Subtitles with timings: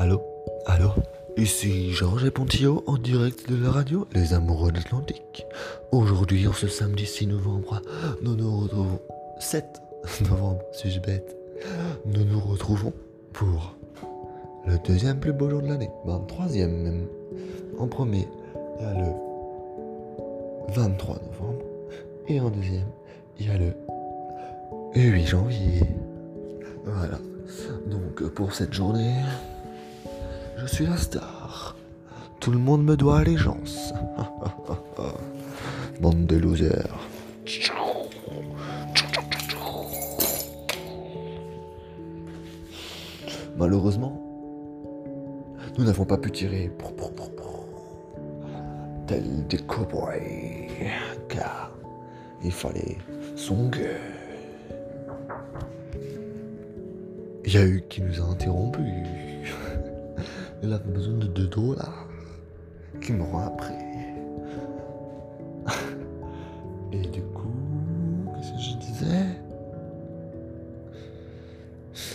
[0.00, 0.22] Allô
[0.66, 0.90] Allô
[1.36, 5.44] Ici Georges Pontillo en direct de la radio Les Amoureux de l'Atlantique.
[5.90, 7.82] Aujourd'hui, en ce samedi 6 novembre,
[8.22, 9.00] nous nous retrouvons.
[9.40, 9.82] 7
[10.30, 11.36] novembre, suis-je bête?
[12.06, 12.92] Nous nous retrouvons
[13.32, 13.74] pour
[14.68, 15.90] le deuxième plus beau jour de l'année.
[16.06, 17.08] Ben, troisième même.
[17.80, 18.28] En premier,
[18.78, 19.10] il y a le
[20.74, 21.64] 23 novembre.
[22.28, 22.86] Et en deuxième,
[23.40, 23.74] il y a le
[24.94, 25.82] 8 janvier.
[26.84, 27.18] Voilà.
[27.86, 29.14] Donc pour cette journée,
[30.68, 31.76] suis la star.
[32.40, 33.92] Tout le monde me doit allégeance.
[36.00, 36.94] Bande de losers.
[43.56, 44.22] Malheureusement,
[45.76, 46.70] nous n'avons pas pu tirer
[49.08, 50.68] tel des cowboys,
[51.28, 51.70] car
[52.44, 52.98] il fallait
[53.36, 53.96] son gueule.
[57.44, 58.84] Il y a eu qui nous a interrompus.
[60.62, 62.08] Il avait besoin de 2 dollars
[63.00, 63.78] qui m'auront après.
[66.92, 67.52] Et du coup,
[68.34, 69.26] qu'est-ce que je disais?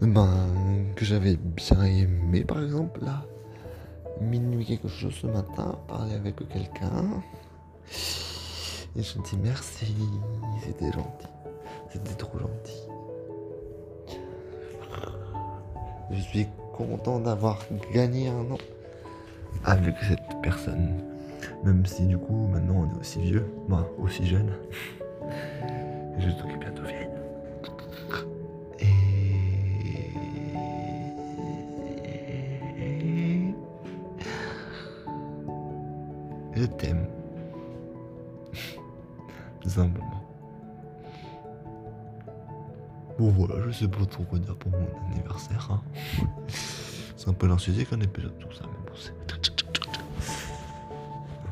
[0.00, 0.48] Ben,
[0.96, 3.24] que j'avais bien aimé, par exemple, là,
[4.20, 7.22] minuit quelque chose ce matin, parler avec quelqu'un.
[8.96, 9.94] Et je me dis merci,
[10.62, 11.26] c'était gentil,
[11.90, 12.88] c'était trop gentil.
[16.10, 18.58] Je suis content d'avoir gagné un an
[19.64, 21.00] avec cette personne.
[21.64, 24.52] Même si du coup maintenant on est aussi vieux, moi aussi jeune.
[26.18, 27.08] Je suis bientôt vieille.
[28.80, 28.86] Et...
[36.54, 37.06] Je t'aime.
[39.66, 40.13] Simplement.
[43.18, 45.68] Bon voilà, je sais pas trop quoi dire pour mon anniversaire.
[45.70, 45.80] Hein.
[47.16, 49.14] C'est un peu l'insuité qu'un épisode tout ça, mais bon c'est.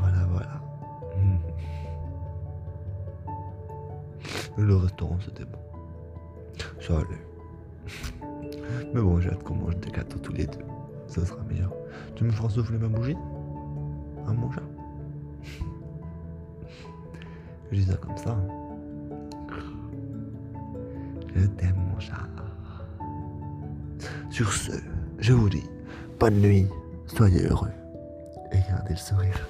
[0.00, 0.60] Voilà, voilà.
[1.16, 1.38] Hmm.
[4.58, 5.58] Le restaurant c'était bon.
[6.80, 7.24] Ça allait.
[8.94, 10.58] Mais bon, j'ai hâte qu'on mange des gâteaux tous les deux.
[11.06, 11.72] Ça sera meilleur.
[12.16, 13.16] Tu me feras souffler ma bougie?
[14.26, 14.62] Hein, mon chat?
[17.72, 18.30] Dis ça comme ça.
[18.30, 18.46] hein.
[21.34, 22.28] Je t'aime, mon chat.
[24.30, 24.72] Sur ce,
[25.18, 25.64] je vous dis
[26.18, 26.66] bonne nuit,
[27.06, 27.72] soyez heureux
[28.52, 29.48] et gardez le sourire.